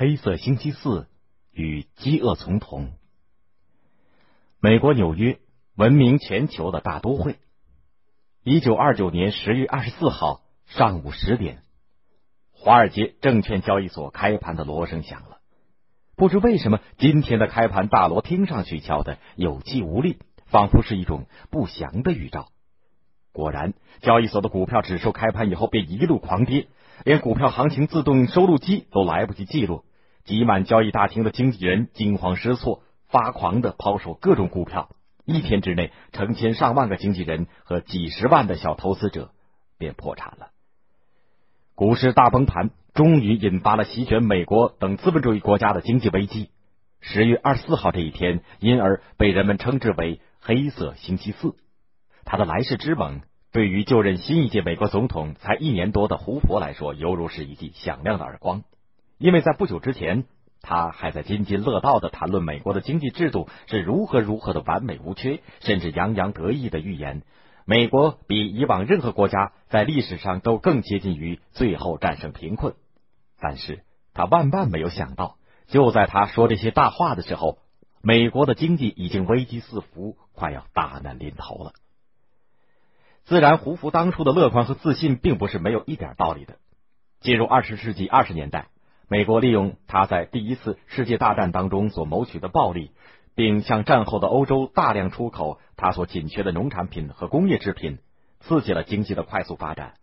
[0.00, 1.08] 黑色星期四
[1.52, 2.92] 与饥饿总统。
[4.58, 5.38] 美国纽约，
[5.76, 7.36] 闻名全球的大都会。
[8.42, 11.58] 一九二九年十月二十四号上午十点，
[12.50, 15.36] 华尔街证券交易所开盘的锣声响了。
[16.16, 22.48] 不知为什么，今天的开盘大锣听上去敲的有气无力，仿佛是一种不祥的预兆。
[23.32, 26.68] 果然，交易所的股票指数开盘以后便一路狂跌。
[27.02, 29.84] 连股票行情自动收录机都来不及记录，
[30.24, 34.88] 挤满交易大厅的经纪人惊慌失措，发狂的抛售各种股票。
[35.24, 39.30] 一天之内，成千上万个经纪人和几十万的小投资者
[39.78, 40.50] 便破产了。
[41.74, 46.50] 股市大崩盘，终于引发了席卷美国等资本主义国家的经济危机。
[47.00, 51.54] 十月二十四号这一天，因而被人们称之为“黑色星期四”。
[52.24, 53.22] 它的来势之猛。
[53.52, 58.62] 对于就任新一届美国总统才一年多的胡佛来说，犹如是一记响亮的耳光。
[59.20, 60.24] 因为在不久之前，
[60.62, 67.22] 他还在津津乐道的谈论美国的经济制度是如何如何的完美无缺，甚至洋洋得意的预言
[67.66, 72.74] 美国比以往任何国家在历史上都更接近于最后战胜贫困。
[73.38, 77.58] 但是他万万没有想到，就在他说这些大话的时候，
[78.00, 81.74] 美国的经济已经危机四伏，快要大难临头了。
[83.24, 86.56] 自然，胡佛当初的乐观和自信并不是没有一点道理的。
[87.20, 88.68] 进入二十世纪二十年代，
[89.12, 92.92] 美国利用他在第一次世界大战当中所谋取的暴利，
[93.34, 97.98] 并向战后的欧洲大量出口他所紧缺的农产品和工业制品，
[98.38, 99.94] 刺激了经济的快速发展。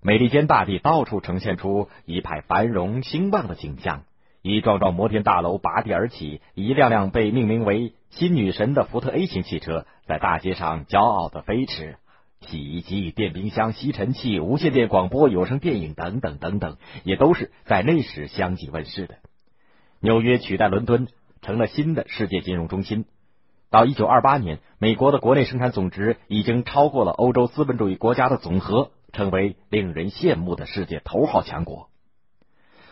[0.00, 4.04] 美利坚大地到处呈现出一派繁荣兴旺的景象，
[4.40, 11.96] 一幢幢摩天大楼拔地而起，一辆辆被命名为“新女神”的福特 A 型汽车在大街上骄傲的飞驰。
[12.40, 19.16] 洗衣机、电冰箱、吸尘器、无线电广播、有声电影等等等等，也都是在那时相继问世的。
[20.00, 21.08] 纽约取代伦敦，
[21.42, 23.04] 成了新的世界金融中心。
[23.70, 31.90] 到一九二八年，美国的国内生产总值已经超过了欧洲资本主义国家的总和，成为令人羡慕的世界头号强国。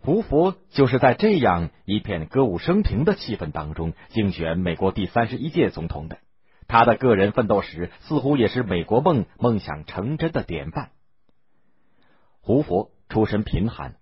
[0.00, 6.18] 胡佛就是在这样一片歌舞升平的气氛当中竞选美国第三十一届总统的。
[6.68, 10.90] 他的个人奋斗史似乎也是美国梦梦想成真的典范。
[12.40, 13.96] 胡佛出身贫寒，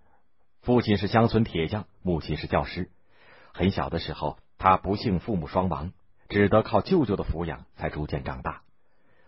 [0.62, 2.90] 父亲是乡村铁匠，母亲是教师。
[3.54, 5.92] 很小的时候，他不幸父母双亡，
[6.28, 8.62] 只得靠舅舅的抚养，才逐渐长大。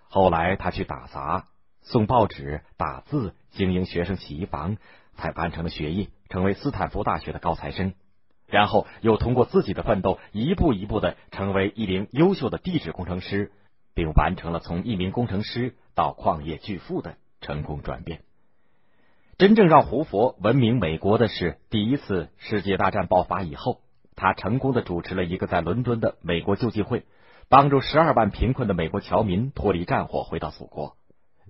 [0.08, 1.46] 后来，他去打杂、
[1.80, 4.78] 送报纸、打字、经营学生洗衣房，
[5.14, 7.94] 才完成了学业，成为斯坦福大学的高材生。
[8.48, 13.52] 然后又通过自己的奋斗，一步一步的成为一名优秀的地质工程师，
[13.94, 18.22] 并完成了从一名工程师到矿业巨富的成功转变。
[19.36, 23.82] 真正让胡佛闻名美国的是，第一次世界大战爆发以后，
[24.16, 27.04] 他成功的主持了一个在伦敦的美国救济会，
[27.48, 30.96] 帮助十二万贫困的美国侨民脱离战火，回到祖国。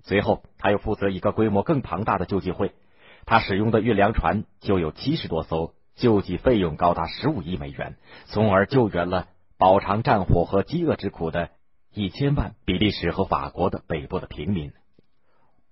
[0.03, 2.73] 随后，他又负责一个规模更庞大的救济会，
[3.25, 5.73] 他使用的运粮船就有七十多艘。
[5.99, 9.27] 救济费用高达十五亿美元，从而救援了
[9.57, 11.49] 饱尝战火和饥饿之苦的
[11.93, 14.71] 一千万比利时和法国的北部的平民。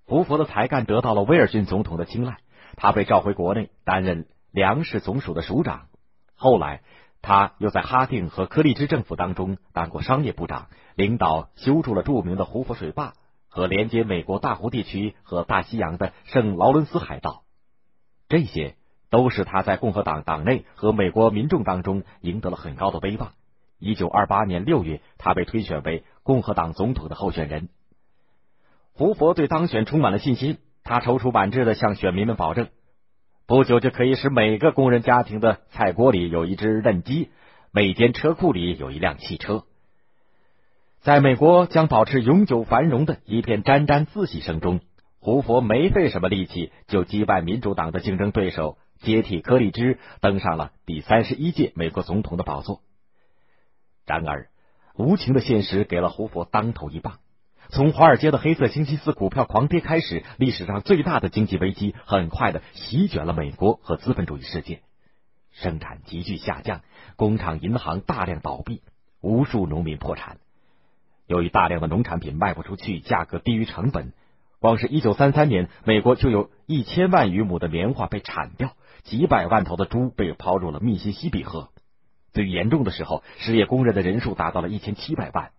[0.06, 2.40] 胡佛的才干得到了威尔逊总统的青睐，
[2.76, 5.88] 他被召回国内担任粮食总署的署长。
[6.36, 6.82] 后来，
[7.22, 13.14] 他又在哈定和柯立芝政府当中当过商业部长，领导修筑了著名的胡佛水坝
[13.48, 17.44] 和连接美国大湖地区和大西洋的圣劳伦斯海盗。
[18.28, 18.76] 这些。
[19.10, 23.34] 都是他在共和党党内和美国民众当中赢得了很高的威望。
[23.80, 27.70] 一九二八年六月，他被推选为共和党总统的候选人。
[28.94, 32.70] 胡佛对当选充满了信心，他踌躇满志的向选民们保证，
[33.46, 37.30] 不久就可以使每个工人家庭的菜锅里有一只嫩鸡，
[37.72, 39.64] 每间车库里有一辆汽车。
[41.02, 44.82] 在美国将保持永久繁荣的一片沾沾自喜声中，
[45.20, 48.78] 胡佛没费什么力气就击败民主党的竞争对手。
[49.00, 52.82] 接替柯立芝登上了第三十一届美国总统的宝座。
[54.06, 54.50] 然而，
[54.96, 57.20] 无情的现实给了胡佛当头一棒。
[57.70, 64.82] 从华尔街的黑色星期四股票狂跌开始，历史上最大的经济危机很快的席卷了美国和资本主义世界。
[65.52, 66.82] 生产急剧下降，
[67.16, 68.82] 工厂、银行大量倒闭，
[69.22, 70.38] 无数农民破产。
[71.26, 74.14] 由于大量的农产品卖不出去，价格低于成本，
[74.60, 78.74] 光是一九三三年，美国就有一千万余亩的棉花被铲掉。
[79.04, 81.70] 几百万头的猪被抛入了密西西比河，
[82.34, 85.52] 最严重的时候，失业工人的人数达到了一千七百万。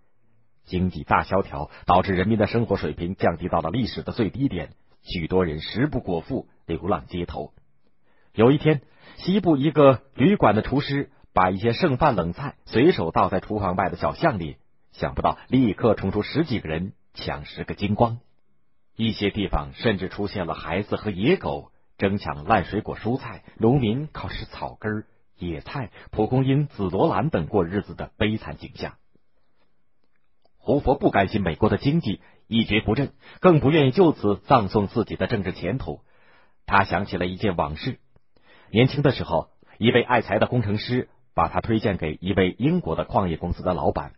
[0.67, 7.53] 经济大萧条导致人民的生活水平降低到了历史的最低点，许多人食不果腹，流浪街头。
[8.35, 8.83] 有一天，
[9.17, 14.56] 西部一个旅馆的厨师把一些剩饭冷菜随手倒在厨房外的小巷里，
[14.93, 18.19] 想不到立刻冲出十几个人抢食个精光。
[18.99, 25.05] 一些地方甚至出现了孩子和野狗争抢烂水果、蔬菜，农民靠吃草根、
[25.37, 28.97] 野菜、蒲公英、紫罗兰等过日子的悲惨景象。
[30.56, 36.00] 胡佛不甘心美国的经济一蹶不振，更不愿意就此葬送自己的政治前途。
[36.67, 38.00] 他想起了一件往事：
[38.73, 44.15] 年轻的时候，一位爱财的工程师把他推荐给一位英国的矿业公司的老板。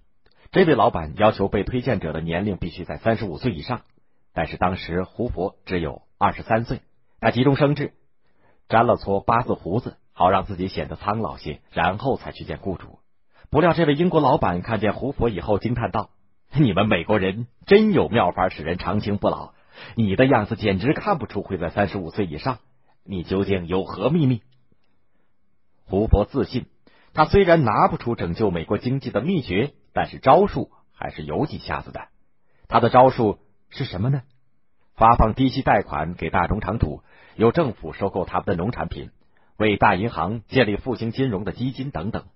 [0.51, 3.83] 这位老板要求被推荐者的年龄必须在三十五岁以上，
[4.33, 6.81] 但是当时胡佛只有二十三岁。
[7.21, 7.93] 他急中生智，
[8.69, 12.99] 粘了撮八字胡子，好让自己显得苍老些，然后才去见雇主。
[13.51, 16.11] 不料这位英国老板看见胡佛以后，惊叹道。
[16.53, 19.53] 你们美国人真有妙法使人长青不老，
[19.95, 22.59] 你的样子简直看不出会在三十五岁以上。
[23.05, 24.43] 你究竟有何秘密？
[25.85, 26.67] 胡佛自信，
[27.15, 32.09] 他虽然拿不出拯救美国经济的秘诀，但是招数还是有几下子的。
[32.67, 33.39] 他的招数
[33.71, 34.23] 是什么呢？
[34.95, 37.03] 发放低息贷款给大中长土，
[37.37, 39.11] 由政府收购他们的农产品，
[39.57, 42.27] 为大银行建立复兴金融的基金等等。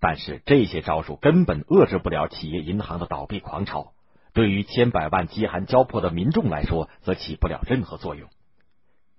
[0.00, 3.92] 但是这些招数根本遏制不了企业银行的倒闭狂潮，
[4.32, 8.30] 对于千百万饥寒交迫的民众来说，则起不了任何作用。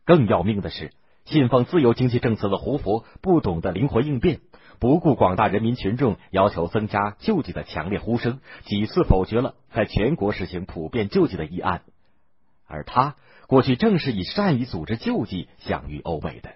[0.05, 0.91] 更要命的是，
[1.25, 4.41] 信奉自由经济政策的胡佛不懂得灵活应变，
[4.79, 11.83] 不顾广大人民群众要求增加救济的强烈呼声，几次否决了在全国实行普遍救济的议案。
[12.67, 13.15] 而他
[13.47, 16.55] 过去正是以善于组织救济享誉欧美的。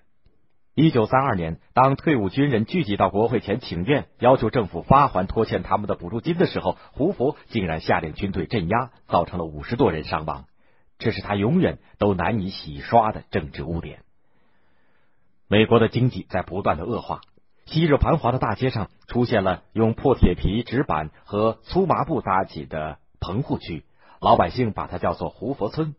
[0.74, 10.46] 一九三二年，当退伍军人聚集到国会前请愿，要求政府发还拖欠他们的补助金的时候，胡佛竟然下令军队镇压，造成了五十多人伤亡。
[11.00, 14.02] 这是他永远都难以洗刷的政治污点。
[15.50, 17.22] 美国的经济在不断的恶化，
[17.66, 23.86] 昔日繁华的大街上出现了用破铁皮、纸板和粗麻布搭起的棚户区，
[24.20, 25.96] 老百姓把它叫做“胡佛村”。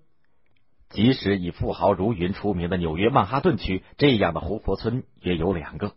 [0.91, 5.93] 即使以富豪如云出名的纽约曼哈顿区，这样的胡佛村也有两个。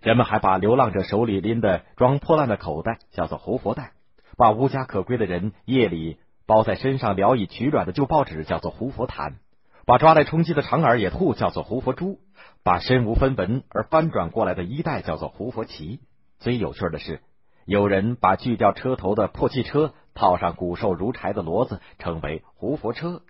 [0.00, 3.90] 人们还把流浪者手里拎的装破烂的口袋叫做胡佛袋，
[4.36, 9.38] 把无家可归的人夜里包在身上聊以取暖的旧报纸叫做胡佛毯，
[9.88, 12.18] 把抓来充饥的长耳野兔叫做胡佛猪，
[12.62, 16.00] 把身无分文而翻转过来的衣袋叫做胡佛旗。
[16.38, 17.22] 最有趣的是，
[17.64, 23.22] 有人把锯掉车头的破汽车套上骨瘦如柴的骡子，称为胡佛车。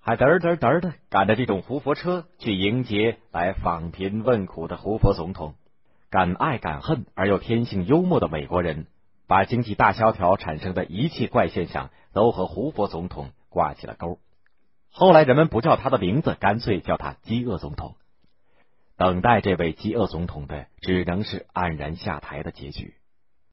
[0.00, 5.54] 还嘚嘚嘚的赶着这种胡佛车去迎接来访贫问苦的胡佛总统，
[6.10, 8.88] 敢爱敢恨而又天性幽默的美国人，
[9.28, 14.18] 把经济大萧条产生的一切怪现象都和胡佛总统挂起了钩。
[14.92, 17.96] 后来人们不叫他的名字，干脆叫他饥饿总统。
[18.96, 22.94] 等待这位饥饿总统的，只能是黯然下台的结局。